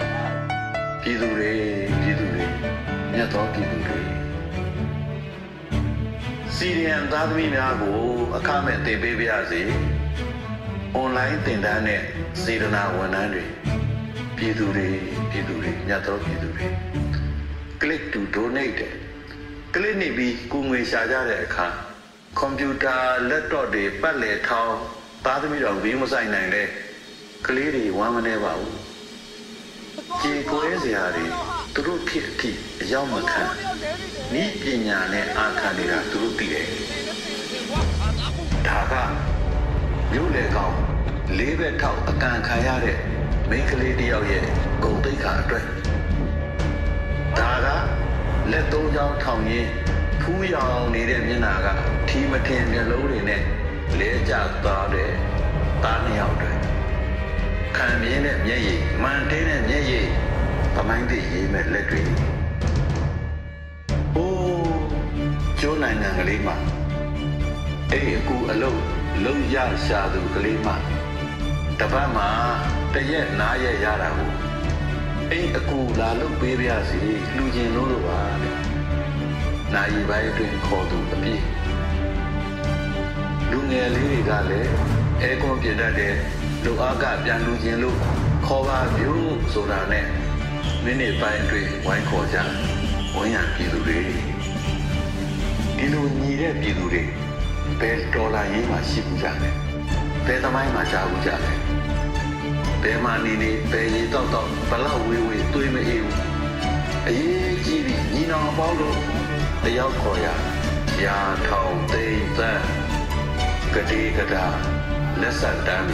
[1.01, 1.51] ပြည်သူတွေ
[2.01, 2.46] ပြည်သူတွေ
[3.13, 3.96] မြတ်သောပြည်သူတွေ
[6.61, 7.99] စီရီယန်သားသမီးများကို
[8.37, 9.61] အခမဲ့တင်ပေးပါရစေ။
[10.99, 12.01] online သင်တန်းနဲ့
[12.41, 13.43] စေတနာဝန်ထမ်းတွေ
[14.37, 14.89] ပြည်သူတွေ
[15.29, 16.65] ပြည်သူတွေမြတ်သောပြည်သူတွေ
[17.81, 18.93] click to donate တဲ့
[19.73, 21.67] click နေပြီးကိုငွေရှာကြတဲ့အခါ
[22.37, 22.95] ကွန်ပျူတာ
[23.29, 24.77] laptop တွေပတ်လည်ထောင်း
[25.25, 26.67] သားသမီးတော်ဘေးမဆိုင်နိုင်တဲ့
[27.45, 28.75] ကလေးတွေဝမ်းမနေပါဘူး။
[30.21, 31.27] ကြေကွဲစရာတွေ
[31.79, 33.43] သူတို့ဖြစ်အထိအရောက်မခံ
[34.41, 36.67] ဤပညာနဲ့အာခံနေတာသူတို့သိတယ်
[38.67, 38.93] ဒါက
[40.12, 40.75] မြို့လေကောင်
[41.38, 42.97] လေးဘက်ထောက်အကန်ခံရတဲ့
[43.49, 44.43] မိန်းကလေးတယောက်ရဲ့
[44.84, 45.65] ဂုံတိတ်ခါအတွက်
[47.39, 47.67] ဒါက
[48.51, 49.69] လက်သုံးချောင်းထောင်ရင်း
[50.21, 51.67] ဖူးရောင်နေတဲ့မျက်နှာက
[52.08, 53.41] ထီမထင်မျက်လုံးတွေနဲ့
[53.99, 55.12] လဲကျသွားတဲ့
[55.84, 56.51] သားနှစ်ယောက်တွေ
[57.78, 60.08] ခံမြင်တဲ့မျက်ရည်မှန်တင်းတဲ့မျက်ရည်
[60.79, 62.01] သမိုင်းတည်ရေးမဲ့လက်တွေ
[64.15, 64.83] အိုး
[65.59, 66.55] ကျွန်းနိုင်ငံကလေးမှာ
[67.91, 68.81] အဲ့ဒီအကူအလုံး
[69.25, 70.75] လုံးရရှာသူကလေးမှာ
[71.79, 72.29] တပတ်မှာ
[72.93, 74.31] တရက်နားရက်ရတာကို
[75.31, 77.01] အဲ့အကူလာလို့ပေးပြစီ
[77.37, 78.57] လူချင်းလို့လို့ပါတဲ့
[79.73, 81.43] နိုင်ပိုင်းအတွင်းခေါ်သူအပြည့်
[83.51, 84.71] လူငယ်လေးတွေကလည်း
[85.21, 86.15] အဲကွန်ပြတတ်တဲ့
[86.63, 87.97] လူအားကပြန်လူချင်းလို့
[88.45, 89.11] ခေါ်ပါပြု
[89.53, 90.05] ဆိုတာနဲ့
[90.84, 92.38] မိနစ်ပိုင်းအတွင်းဝိုင်းခေါ်ကြ
[93.15, 93.99] ဝန်ရပြည်သူတွေ
[95.77, 97.03] ဒီလိုညီတဲ့ပြည်သူတွေ
[97.80, 99.56] ဘယ်ဒေါ်လာရေးမှရှိဘူးကြတယ်
[100.25, 101.41] ဘယ်သမိုင်းမှကြားဘူးကြတယ်
[102.84, 106.17] ဘယ်မှာနေနေဘယ်ရီတော့တော့ဘလောက်ဝေးဝေးတွေးမအေးဘူး
[107.08, 108.97] အရေးကြီးပြီးညီနောင်ပေါင်းလို့
[109.63, 110.27] တယောက်ခေါ်ရ
[111.03, 112.65] ရာထောင်သိမ့်သန်း
[113.73, 114.45] ကတိကတာ
[115.21, 115.89] လက်ဆက်တမ်း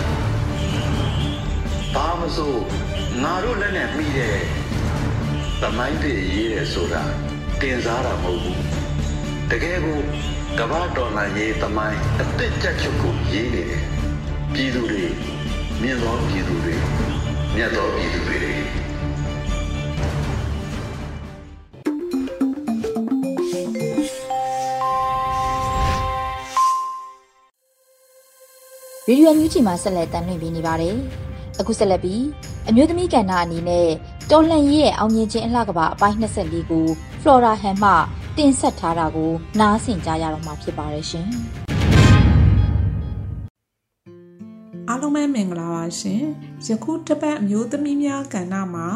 [1.96, 2.56] ဘာမဆို
[3.24, 4.38] ငါတို့လက်နဲ့မိတဲ့
[5.64, 7.04] သမိုင်းပြည့်ရေးတယ်ဆိုတာ
[7.62, 8.62] တင်စားတာမဟုတ်ဘူး
[9.52, 10.00] တကယ်ကို
[10.60, 13.84] ကမ္ဘာတော်လှန်ရေးသမိုင်းအစ်စ်ချက်ချုပ်ကိုရေးနေတယ်
[14.54, 15.06] ပြည်သူတွေ
[15.82, 16.76] မြင့်သောပြည်သူတွေ
[17.56, 18.38] မြတ်သောပြည်သူတွေ
[29.08, 30.98] ရေဒီယိုမြူးချီမှာဆက်လက်တင်ပြနေပါတယ်။
[31.60, 32.24] အခုဆက်လက်ပြီး
[32.70, 33.88] အမျိုးသမီးကဏ္ဍအနေနဲ့
[34.32, 36.86] တော်လှန်ရေးရဲ့အောင်မြင်ခြင်းအလှကပအပိုင်း24ကို
[37.22, 37.92] Flora Han မှ
[38.38, 41.30] တင်ဆက်ထားတာကိုနားဆင်ကြရတော့မှာဖြစ်ပါတယ်ရှင်။
[44.90, 46.24] အားလုံးပဲမင်္ဂလာပါရှင်။
[46.68, 48.88] ယခုတစ်ပတ်အမျိုးသမီးများကဏ္ဍမှာ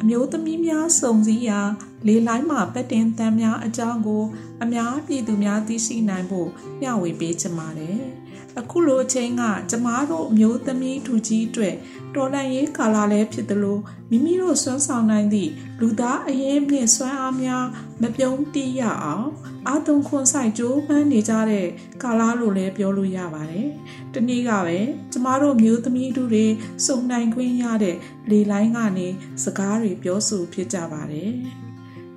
[0.00, 1.60] အမျိုးသမီးများစုံစည်းရာ
[2.06, 4.24] လေလိုင်းမှာပတ်တင်တန်းများအကြောင်းကို
[4.62, 6.48] အများပြည်သူများသိရှိနိုင်ဖို့
[6.80, 8.00] မျှဝေပေးချင်ပါတယ်။
[8.58, 11.74] အခုလိုအချိန်ကကျမတို့အမျိုးသမီးထူကြီးအတွက်
[12.14, 13.78] တော်လန့်ရေးကာလလည်းဖြစ်သလို
[14.10, 17.64] မိမိတို့စွမ်းဆောင်နိုင်သည့်လူသားအရင်မြင့်စွမ်းအားများ
[18.02, 19.28] မပြုံးတိရအောင်
[19.66, 21.66] အာတုံခွန်ဆိုင်ကြိုးပမ်းနေကြတဲ့
[22.02, 23.68] ကာလလို့လည်းပြောလို့ရပါတယ်။
[24.12, 24.78] ဒီနေ့ကပဲ
[25.12, 26.46] ကျမတို့မျိုးသမီးတို့တွေ
[26.86, 27.96] စုံနိုင်ခွင့်ရတဲ့
[28.30, 29.08] လေလိုင်းကနေ
[29.44, 31.32] စကားတွေပြောဆိုဖြစ်ကြပါတယ်။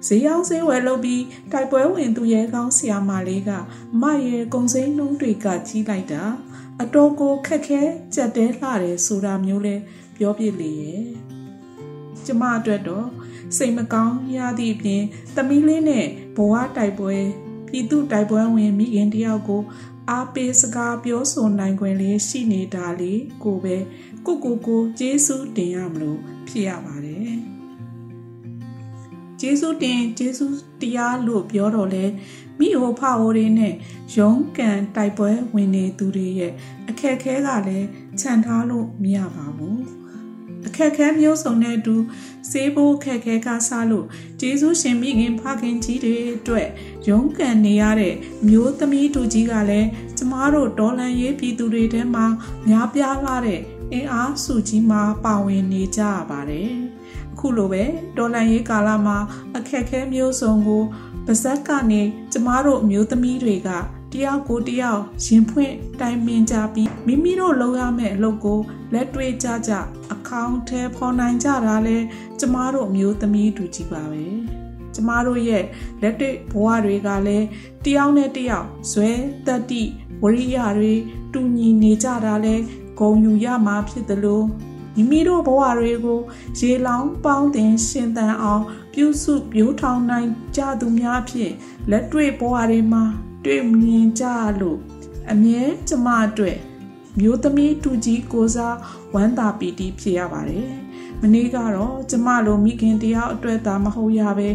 [0.07, 3.51] ဈေးရောက်ဈေးဝယ်လုပ်ပြီးတိုက်ပွဲဝင်သူရဲကောင်းဆရာမလေးက
[4.01, 6.23] မရဲ့ကုံစိမ်းနှုံးတွေကကြီးလိုက်တာ
[6.81, 7.81] အတော်ကိုခက်ခဲ
[8.13, 9.75] ကြက်တဲလှတယ်ဆိုတာမျိုးလဲ
[10.17, 11.03] ပြောပြလေရဲ့
[12.25, 13.07] ကျမအတွက်တော့
[13.57, 15.03] စိတ်မကောင်းရသည့်အပြင်
[15.35, 17.15] သမီးလေးနဲ့ဘဝတိုက်ပွဲ
[17.69, 19.61] ပြည်သူတိုက်ပွဲဝင်မိခင်တယောက်ကို
[20.09, 23.13] အားပေးစကားပြောဆိုနိုင်ခွင့်လေးရှိနေတာလေ
[23.43, 23.77] ကိုပဲ
[24.25, 27.52] ကိုကိုကိုကျေးဇူးတင်ရမလို့ဖြစ်ရပါတယ်
[29.45, 32.05] ကျေးဇူးတင်ကျေးဇူးတရားလို့ပြောတော့လဲ
[32.59, 33.73] မိဟိုဖဟိုတွေနဲ့
[34.17, 36.53] ရုံးကန်တိုက်ပွဲဝင်နေသူတွေရဲ့
[36.89, 37.87] အခက်ခဲကလည်း
[38.19, 39.81] ခြံထားလို့မရပါဘူး
[40.67, 41.95] အခက်ခဲမျိုးစုံနဲ့အတူ
[42.51, 44.05] စေးဖို့ခက်ခဲကစားလို့
[44.41, 46.67] ဂျေဇုရှင်မိခင်ဖခင်ကြီးတွေအတွက်
[47.07, 48.15] ရုန်းကန်နေရတဲ့
[48.47, 52.25] မျိုးသမီးတို့ကြီးကလည်းကျမတို့ဒေါ်လန်ရေးပြည်သူတွေထဲမှာ
[52.67, 53.59] များပြားလာတဲ့
[53.91, 56.92] အင်အားစုကြီးမှာပါဝင်နေကြရပါတယ်အ
[57.43, 57.83] ခုလိုပဲ
[58.17, 59.17] ဒေါ်လန်ရေးကာလမှာ
[59.57, 60.83] အခက်ခဲမျိုးစုံကို
[61.25, 62.01] ပါဇက်ကနေ
[62.31, 63.69] ကျမတို့အမျိုးသမီးတွေက
[64.13, 68.59] တယောက်ကိုတယောက်ရင်ဖွင့်တိုင်ပင်ကြပြီးမိမိတို့လုပ်ရမယ့်အလုပ်ကို
[68.93, 69.71] လက်တွေ့ကြကြ
[70.13, 71.97] အကောင့်ထဲပေါ်နိုင်ကြတာလဲ
[72.39, 74.25] ကျမတို့အမျိုးသမီးတူကြီးပါပဲ
[74.95, 75.63] ကျမတို့ရဲ့
[76.01, 77.45] လက်တွေ့ဘဝတွေကလည်း
[77.85, 79.11] တယောက်နဲ့တယောက်ဇွဲ
[79.47, 79.83] တတိ
[80.23, 80.93] ဝရိယတွေ
[81.33, 82.55] တူညီနေကြတာလဲ
[82.99, 84.45] ဂုံယူရမှာဖြစ်တယ်လို့
[84.95, 86.19] မိမိတို့ဘဝတွေကို
[86.59, 91.53] ရေလောင်းပေါင်းတင်ရှင်သန်အောင် ပြုစုပြိုးထောင်နိုင်ကြသူများဖြင့်
[91.91, 93.03] လက်တွေ့ဘဝတွေမှာ
[93.45, 94.25] တွေ့မြင်ကြ
[94.61, 94.79] လို့
[95.31, 96.57] အမြဲကျမအတွက်
[97.19, 98.77] မျိုးသမီးတူကြီးကိုစား
[99.13, 100.71] ဝမ်းသာပီတိဖြစ်ရပါတယ်။
[101.21, 104.49] မနေ့ကတော့ကျမလိုမိခင်တရားအတွက်သာမဟုတ်ရပဲ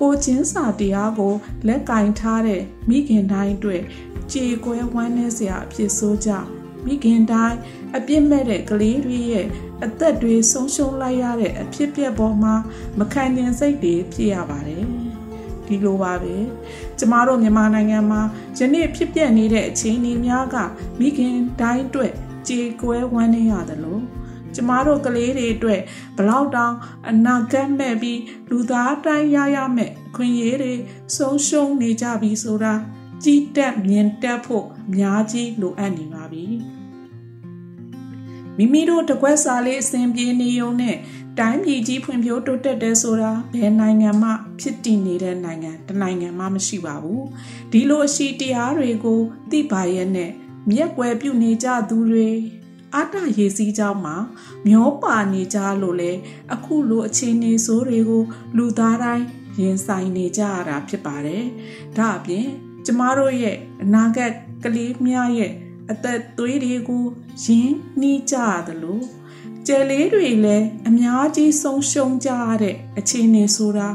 [0.00, 1.34] ကိုချင်းစာတရားကို
[1.66, 3.82] လက်ကင်ထားတဲ့မိခင်တိုင်းအတွက်
[4.32, 6.30] ကြေကွဲဝမ်းနည်းစရာအဖြစ်ဆိုကြ
[6.86, 7.58] မိခင်တိုင်း
[7.96, 9.46] အပြစ်မဲ့တဲ့ကလေးတွေရဲ့
[9.84, 12.54] အသက်တွေဆုံးရှုံးလိုက်ရတဲ့အဖြစ်ပြက်ပေါ်မှာ
[12.98, 14.84] မခံကျင်စိတ်တွေဖြစ်ရပါတယ်
[15.66, 16.34] ဒီလိုပါပဲ
[16.98, 18.20] ကျမတို့မြန်မာနိုင်ငံမှာ
[18.58, 20.56] ယနေ့ဖြစ်ပျက်နေတဲ့အခြေအနေများက
[20.98, 22.12] မိခင်တိုင်းအတွက်
[22.48, 24.02] ကြေကွဲဝမ်းနေရတယ်လို့
[24.54, 25.80] ကျမတို့ကလေးတွေအတွက်
[26.16, 26.74] ဘလောက်တောင်
[27.08, 30.74] အနာဂတ်မဲ့ပြီးလူသားတိုင်းရရမဲ့အခွင့်အရေးတွေ
[31.16, 32.74] ဆုံးရှုံးနေကြပြီဆိုတာ
[33.24, 36.73] ကြည်တက်မြင်တက်ဖို့အများကြီးလိုအပ်နေပါပြီ
[38.58, 40.96] မိမိတို့တကွက်စာလေးအစဉ်ပြေနေုံနဲ့
[41.38, 47.24] တိုင်းပြည်ကြီးဖွံ့ဖြိုးတိုးတက်တယ်ဆိုတာဘယ်နိုင်ငံမှ ဖြစ်တည်နေတဲ့နိုင်ငံတနိုင်ငံမှမရှိပါဘူး
[47.72, 50.30] ဒီလိုအရှိတရားတွေကိုသိပါရဲ့နဲ့
[50.70, 52.30] မျက်ွယ်ပြုနေကြသူတွေ
[52.94, 54.16] အတ္တရေစည်းကြောင်းမှာ
[54.66, 56.12] မျောပါနေကြလို့လေ
[56.54, 58.22] အခုလိုအခြေအနေဆိုးတွေကို
[58.56, 59.24] လူသားတိုင်း
[59.60, 61.44] ရင်ဆိုင်နေကြရတာဖြစ်ပါတယ်
[61.96, 62.46] ဒါအပြင်
[62.86, 64.32] ကျမတို့ရဲ့အနာဂတ်
[64.64, 65.52] ကလေးများရဲ့
[65.90, 67.04] အသက်သွေးတွေကို
[67.44, 69.04] ရင်းနှီးကြရတယ်လို့
[69.66, 73.88] ကျယ်လေးတွေလည်းအများကြီးဆုံးရှုံးကြရတဲ့အခြေအနေဆိုတာ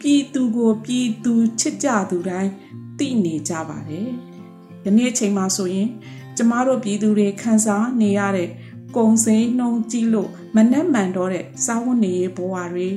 [0.00, 2.50] ပြည်သူကိုပြည်သူချစ်ကြသူတိုင်း
[2.98, 4.08] သိနေကြပါတယ်။
[4.84, 5.88] ယနေ့အချိန်မှာဆိုရင်
[6.36, 8.48] ကျမတို့ပြည်သူတွေခံစားနေရတဲ့
[8.96, 12.90] ကုံစိမ်းနှုံကြီးလို့မနှက်မှန်တော့တဲ့စာဝတ်နေရေးဘဝတွေ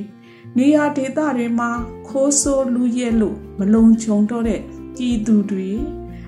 [0.56, 1.70] နေရာဒေသတွေမှာ
[2.08, 4.60] ခိုးဆိုးလူရဲလို့မလုံခြုံတော့တဲ့
[4.96, 5.70] ပြည်သူတွေ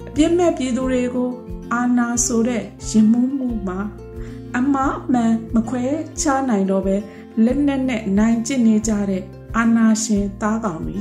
[0.08, 1.30] အပြစ်မဲ့ပြည်သူတွေကို
[1.72, 3.80] အာနာဆိုတဲ့ရင်မှုမှုမှာ
[4.56, 5.84] အမအမှန်မခွဲ
[6.20, 6.96] ခြားနိုင်တော့ပဲ
[7.44, 9.22] လက်နဲ့နဲ့နိုင်ကျင့်နေကြတဲ့
[9.56, 10.98] အာနာရှင်သားကောင်တွေ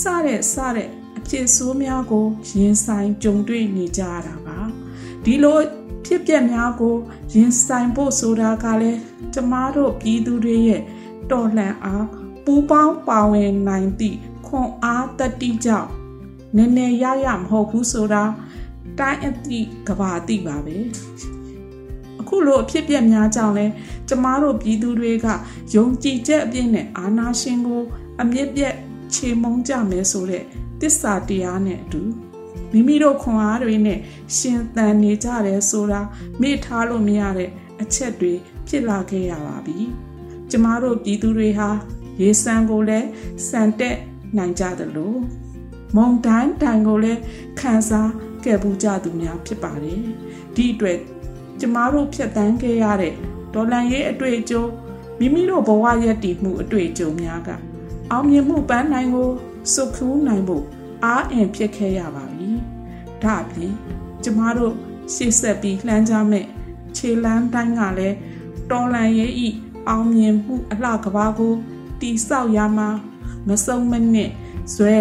[0.00, 2.26] စတဲ့စတဲ့အဖြစ်ဆိုးများကို
[2.58, 4.58] ရင်ဆိုင်ကြုံတွေ့နေကြရတာပါ
[5.24, 5.58] ဒီလို
[6.04, 6.96] ဖြစ်ပျက်များကို
[7.34, 9.00] ရင်ဆိုင်ဖို့ဆိုတာကလည်း
[9.34, 10.82] ကျမတို့ပြည်သူတွေရဲ့
[11.30, 12.06] တော်လှန်အား
[12.44, 15.90] ပူပေါင်းပါဝင်နိုင်သည့်ခွန်အားတတိကြောင့်
[16.56, 18.24] နည်းနည်းရရမဟုတ်ဘူးဆိုတာ
[19.00, 20.76] တိုင်းအသည့်ကဘာအသည့်ပါပဲ
[22.20, 23.66] အခုလိုအဖြစ်ပြက်များကြောင့်လဲ
[24.08, 25.26] ကျမတို့ပြည်သူတွေက
[25.74, 27.82] ယုံကြည်ချက်အပြည့်နဲ့အာနာရှင်ကို
[28.20, 28.74] အမြင့်ပြက်
[29.14, 30.44] ခြေမုံကြမယ်ဆိုတဲ့
[30.80, 32.02] တစ္ဆာတရားနဲ့အတူ
[32.72, 33.98] မိမိတို့ခွန်အားတွေနဲ့
[34.36, 36.00] ရှင်သန်နေကြတယ်ဆိုတာ
[36.40, 37.50] မေ့ထားလို့မရတဲ့
[37.82, 38.32] အချက်တွေ
[38.68, 39.78] ဖြစ်လာခဲ့ရပါပြီ
[40.50, 41.70] ကျမတို့ပြည်သူတွေဟာ
[42.20, 43.08] ရေစံကိုလည်း
[43.48, 43.96] စံတက်
[44.36, 45.18] နိုင်ကြတယ်လို့
[45.96, 47.20] မုံတိုင်းတိုင်ကိုလည်း
[47.60, 48.10] ခံစား
[48.44, 50.00] ခဲ့ပူးကြသူများဖြစ်ပါတယ်
[50.54, 50.98] ဒီအတွက်
[51.60, 53.14] ကျမတို့ဖြတ်တန်းခဲ့ရတဲ့
[53.54, 54.64] ဒေါ်လန်ရေးအတွေ့အကြုံ
[55.18, 57.50] မိမိတို့ဘဝရက်တည်မှုအတွေ့အကြုံများက
[58.10, 59.30] အောင်မြင်မှုပန်းနိုင်ကို
[59.74, 60.64] စုခူးနိုင်ဖို့
[61.04, 62.50] အားအင်ဖြစ်ခဲ့ရပါပြီ။
[63.22, 63.72] ဒါအပြင်
[64.24, 64.74] ကျမတို့
[65.14, 66.46] ရှေ့ဆက်ပြီးလှမ်းကြမဲ့
[66.96, 68.16] ခြေလမ်းတိုင်းကလည်း
[68.70, 69.48] တော်လန်ရဲ့ဤ
[69.88, 71.54] အောင်မြင်မှုအလှကဘာကို
[72.00, 72.88] တိဆောက်ရမှာ
[73.48, 74.30] မဆုံးမနစ်
[74.74, 74.96] ဇွဲ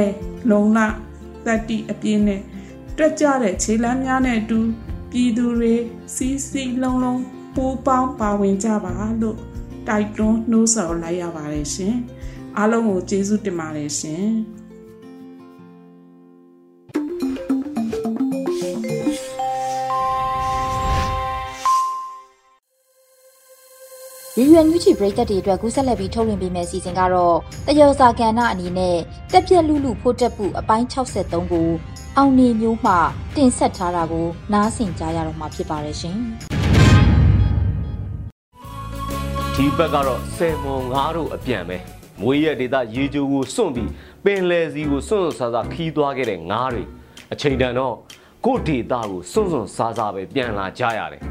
[0.50, 0.80] လုံလ
[1.46, 2.42] သတ္တိအပြင်းနဲ့
[3.02, 4.60] တွက်ကြတဲ့ခြေလမ်းများနဲ့အတူ
[5.12, 5.76] ပြည်သူတွေ
[6.16, 7.22] စီးစီးလုံးလုံး
[7.56, 9.38] ပူပေါင်းပါဝင်ကြပါလို့
[9.88, 11.96] တိုက်တွန်းနှိုးဆော်လိုက်ရပါတယ်ရှင်
[12.58, 14.28] အားလုံးကိုကျေးဇူးတင်ပါတယ်ရှင်
[24.36, 28.98] ရွရွညူချီပရိသတ်တွေအတွက်ကူးဆက်လက်ပြီးထုတ်လွှင့်ပေးမယ့်စီစဉ်ကတော့တယောစာကဏ္ဍအနေနဲ့
[29.32, 31.70] တက်ပြက်လူလူဖို့တက်ပူအပိုင်း63ကို
[32.22, 32.94] အောင်နေမျိုးမှ
[33.36, 36.18] တင်ဆက်ထားတာကိုနားဆင်ကြရတော့မှာဖြစ်ပါတယ်ရှင်။
[39.56, 41.78] ဒီဘက်ကတော့ဆယ်မွန်ငါးတို့အပြန်ပဲ
[42.22, 43.90] မွေးရဒေတာရေကြိုကိုစွန့်ပြီး
[44.26, 46.84] ပင်လယ်စီကိုစွန့်စွန့်စားစားခီးသွားခဲ့တဲ့ငါးတွေ
[47.34, 47.96] အချိန်တန်တော့
[48.46, 51.22] ကိုဒေတာကိုစွန့်စွန့်စားစားပဲပြန်လာကြရတယ်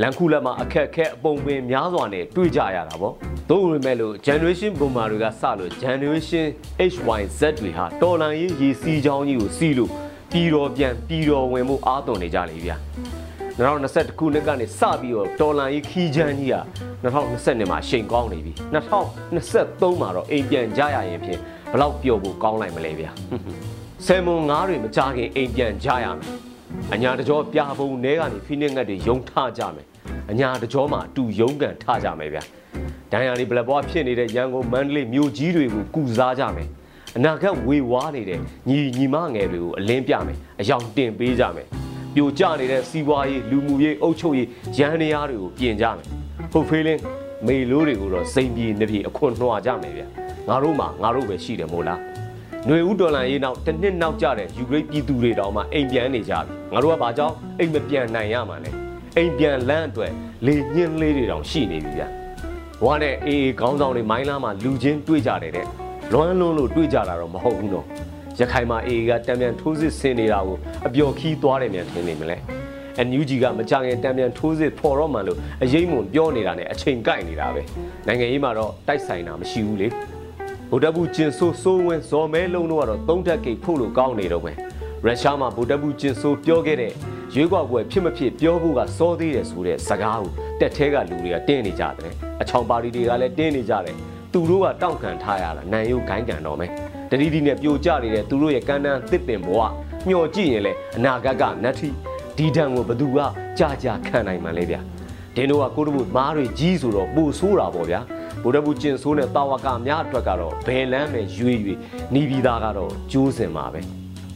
[0.00, 3.14] လန်ခုလက်မှာအခက်အခဲအပုံပင်များစွာနဲ့တွေ့ကြရတာပေါ့
[3.50, 6.46] သို့ပေမဲ့လို့ generation boomer တွေကစလို့ generation
[6.92, 9.92] HYZ တွေဟာတော်လန်ရေးရေစီးချောင်းကြီးကိုစီးလို့
[10.32, 12.76] ပြည်တော်ပြန်ပြည်တော်ဝင်မှုအားသွန်နေကြလေဗျာ
[13.58, 16.60] 2021ခုနှစ်ကနေစပြီးတော့ဒေါ်လာကြီးခီးချမ်းကြီးဟာ
[17.02, 18.52] 2020မှာရှိန်ကောင်းနေပြီ
[19.26, 21.40] 2023မှာတော့အိမ်ပြန်ကြရရင်ဖြင့်
[21.72, 23.10] ဘလောက်ပျော်ဖို့ကောင်းလိုက်မလဲဗျာ
[24.06, 26.26] ဆယ်မွန်ငါးတွေမကြခင်အိမ်ပြန်ကြရမယ်
[26.94, 29.86] အညာတကြောပြာပုံနဲကနေဖိနစ်ငတ်တွေယုံထကြမယ်
[30.30, 32.42] အညာတကြောမှာအတူယုံကန်ထကြမယ်ဗျာ
[33.12, 36.68] ဒိုင်ယာလီဘလက်ဘွားဖြစ်နေတဲ့ရန်ကုန်မန္တလေးမြို့ကြီးတွေကိုကုစားကြမယ်
[37.16, 41.66] အနာဂတ်ဝေဝါးနေတဲ့ညီညီမငယ်တွေကိုအလင်းပြမယ်အယောင်တင်ပေးကြမယ်
[42.14, 46.06] ပြိုကျနေတဲ့စီးပွားရေးလူမှုရေးအုပ်ချုပ်ရေးရန်နေရာတွေကိုပြင်ကြမယ်
[46.52, 47.00] ဟုတ်ဖေးလင်း
[47.46, 50.02] မေလိုးတွေကိုတော့စိန်ပြေနေပြေအခွန်နှွာကြမယ်ဗျ
[50.48, 52.00] ငါတို့မှငါတို့ပဲရှိတယ်မို့လား
[52.66, 58.70] ຫນွေဦးဒေါ်လာရေးနောက်တစ်နှစ်နောက်ကျတဲ့ယူကရိန်းပြည်သူတွေတောင်မှအိမ်ပြန်နေကြပြီငါတို့ကဘာကြောင့်အိမ်မပြန်နိုင်ရမှာလဲ
[59.16, 60.12] အိမ်ပြန်လမ်းအတွက်
[60.46, 62.02] လေညှင်းလေးတွေတောင်ရှိနေပြီဗျ
[62.84, 67.86] ဝါနဲ့အေးအေးခေါင်းဆောင်တွေမိုင်းလားမှာလူချင်းတွေ့ကြတယ်တဲ့ လွမ်းလွန်းလို့တွေ့ကြတာတော့မဟုတ်ဘူးနော်
[68.38, 72.36] ရခိုင်မှာအေးကတံပြန်ထိုးစစ်ဆင်နေတာကိုအပျော်ခီးသွားတယ်မြန်ထင်နေမလဲ
[72.98, 77.62] အန်ယူဂျီကမကြခင်တံပြန်ထိုးစစ်ဖော်တော့မှလို့အရေးမွန်ပြောနေတာနဲ့အချိန်ကိုက်နေတာပဲ
[78.06, 79.88] နိုင်ငံရေးမှာတော့တိုက်ဆိုင်တာမရှိဘူးလေ
[80.70, 84.52] ဗုဒ္ဓဘူးကျင်ဆိုးစိုးဝင်းဇော်မဲလုံးတို့ကတော့သုံးထက်ကိတ်ဖို့လို့ကောင်းနေတော့ပဲ
[85.04, 86.92] ရုရှားမှာဗုဒ္ဓဘူးကျင်ဆိုးပြောခဲ့တဲ့
[87.34, 93.96] ရွေးကောက်ပွဲဖြစ်မဖြစ်ပြောဖို့ကစောသေးတယ်ဆိုတဲ့စကားကိုတက်သေးကလူတွေကတင်းနေကြတယ်အချောင်ပါတီတွေကလည်းတင်းနေကြတယ်
[94.38, 96.70] သူတို့ကတောင့်ခံထားရတာနန်ယုတ်ဂိုင်းကန်တော့မယ်
[97.10, 99.60] တတိတိနဲ့ပြိုကျနေတဲ့သူတို့ရဲ့ကမ်းတန်းသစ်ပင်ဘဝ
[100.08, 101.88] မျောကြည့်ရင်လေအနာဂတ်ကနတ်ထီ
[102.36, 103.18] ဒီတန်ကိုဘသူက
[103.58, 104.80] ကြာကြာခံနိုင်မှလဲဗျာ
[105.36, 108.00] ဒင်းတို့ကကိုတဘူးမားတွေကြီးဆိုတော့ပူဆိုးတာပေါ့ဗျာ
[108.42, 111.74] ဗုဒ္ဓဘူးကျင်ဆိုးတဲ့တာဝကများအတွက်ကတော့ဘယ်လမ်းပဲရွေရွေ
[112.14, 113.80] နီးပြီးသားကတော့ကျိုးစင်ပါပဲ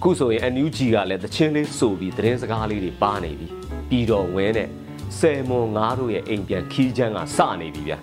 [0.03, 3.47] ခုဆိုရင် NUG ကလည်းတချင်းလေးဆိုပြီးသတင်းစကားလေးတွေပါနေပြီ
[3.89, 4.69] ပြီးတော့ဝင်းနဲ့
[5.19, 7.99] ဆယ်မွန်ငါးတို့ရဲ့အိမ်ပြန်ခီးချမ်းကစနေပြီဗျာ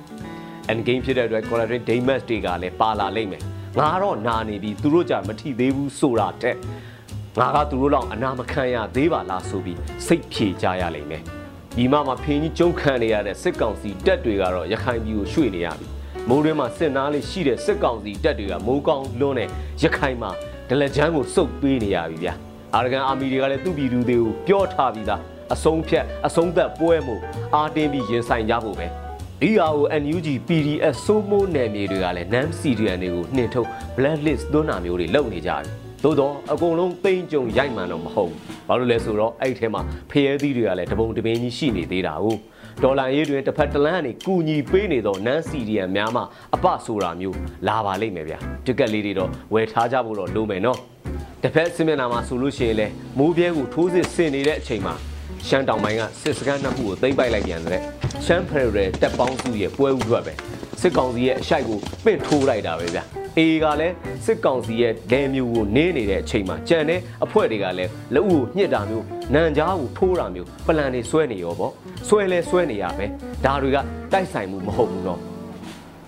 [0.72, 3.44] end game ဖြစ်တဲ့အတွက် quality day match တွေကလည်းပါလာလိမ့်မယ်
[3.80, 6.56] ငါတော့နာနေပြီသူတို့ကြမထိသေးဘူးဆိုတာတဲ့
[7.40, 9.78] ငါကသူတို့လောက်အနာမခံရသေးပါလားဆိုပြီး
[10.08, 11.24] စိတ်ဖြေကြရလိမ့်မယ်
[11.76, 15.88] ဒီမှာမှာဖင်းကြီးကျုံခံနေရတဲ့စစ်ကောင်စီတပ်တွေကတော့ရခိုင်ပြည်ကိုရွှေ့နေရပြီ
[16.30, 19.50] မိုးတွင်းမှာစစ်နားလေးရှိတဲ့စစ်ကောင်စီတပ်တွေကမိုးကောင်းလွန်းတဲ့
[19.84, 20.32] ရခိုင်မှာ
[20.70, 22.34] ဒလကြမ်းကိုစုပ်ပေးနေရပြီဗျာ
[22.76, 25.22] အာရကန်အာမီတွေကလည်းသူ့ပြည်သူတွေကိုပြောထားပြီးသား
[25.54, 27.16] အဆုံးဖြတ်အဆုံးသက်ပွဲမှု
[27.56, 29.09] အားတင်းပြီးရင်ဆိုင်ကြဖို့ပဲ
[29.41, 35.63] ဒီဟာကို NUG PDF စိုးမိုးနယ်မြေတွေကလည်း NAM CDN တွေကိုနှင်ထုတ် blacklist သွန်းတာမျိုးတွေလုပ်နေကြတယ်
[36.04, 42.39] သို့တော့အကုန်လုံးပိန်ကြုံရိုက်မှန်တော့မဟုတ်ဘူးဘာလို့လဲဆိုတော့အဲ့ထဲမှာဖျဲသီးတွေကလည်းတပုံတပင်းကြီးရှိနေသေးတာဟုတ်
[42.84, 46.21] ဒေါ်လာရေးတွင်တစ်ဖက်တစ်လမ်းကနေကူညီပေးနေတော့နန်းစီဒီယံများမှ
[46.56, 50.78] အပဆိုတာမျိုးလာပါလိမ့်မယ်ဗျာတက်ကက်လေးတွေတော့ဝယ်ထားကြဖို့တော့လိုမယ်နော်
[51.43, 54.95] တစ်ဖက်စစ်မျက်နှာမှာဆိုလို့ရှိရင်လေမိုးပြဲကိုထိုးစစ်ဆင်နေတဲ့အချိန်မှာ
[55.48, 57.82] ရှမ်းတောင်ပိုင်းကစစ်စခန်းနှစ်ခုကိုသိမ်းပိုက်လိုက်ပြန်တဲ့
[58.26, 60.34] ရှမ်းဖရယ်တက်ပေါင်းစုရဲ့ပွဲဥထွက်ပဲ
[60.82, 63.04] စစ်ကောင်စီရဲ့အရှိုက်ကိုပင့်ထိုးလိုက်တာပဲဗျာ
[63.38, 71.74] အေကလည်းစစ်ကောင်စီရဲ့ဒဲမျိုးကိုနင်းနေတဲ့အချိန်မှာကြံတဲ့အဖွဲ့တွေကလည်းလက်ဦးကိုညှစ်တာမျိုးနန်ကြားကိုထိုးတာမျိုးပလန်တွေဆွဲနေရောပေါ့
[72.08, 73.06] ဆွဲလဲဆွဲနေရပဲ
[73.46, 73.78] ဒါတွေက
[74.13, 75.20] တိုက်ဆိုင်မှုမဟုတ်ဘူးတော့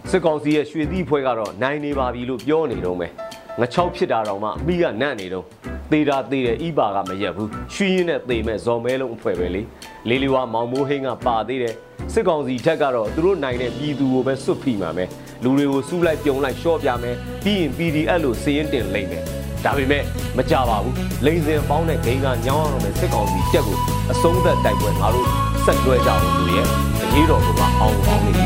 [0.10, 3.12] စစ်ကောင်စီရဲ့ရွှေသီးဖွဲ့ကတော့နိုင်နေပါပြီလို့ပြောနေတော့မယ်
[3.60, 5.45] ငချောက်ဖြစ်တာတော့မှအမိကနန့်နေတော့
[5.91, 9.62] သေးတာသေးတယ်ဤပါကမရက်ဘူးရွှီရင်နဲ့သေမဲ့ဇော်မဲလုံးအဖွဲ့ပဲလေ
[10.10, 11.75] လေးလေးဝါမောင်မိုးဟင်းကပါသေးတယ်
[12.13, 15.06] စစ်ကောင်စီထက်ကတော့သူတို့နိုင်တဲ့ပြည်သူကိုပဲစွတ်ဖိမှာပဲ
[15.43, 19.23] လူတွေကိုစူးလိုက်ပြုံလိုက်ရှော့ပြမယ်ပြီးရင် PDF လို့စီရင်တင်လိမ့်မယ်
[19.65, 20.04] ဒါပေမဲ့
[20.38, 23.77] မကြပါဘူးလိန်စင်ပေါင်းတဲ့ဂိမ်းကညောင်းရတော့မယ်စစ်ကောင်စီတက်ကို
[24.12, 25.27] အဆုံးသက်တိုက်ပွဲငါတို့
[25.65, 26.67] ဆက်တွဲကြအောင်လို့ရဲ့
[27.04, 28.45] အရေးတော်ကအောင်အောင်နေပြီ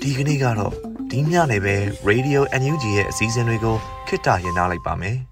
[0.00, 0.72] ဒီကနေ့ကတော့
[1.10, 1.76] ဒီညနေပဲ
[2.08, 3.76] Radio NUG ရဲ့အစည်းအဝေးတွေကို
[4.08, 5.31] ခਿੱတရရနိုင်ပါမယ်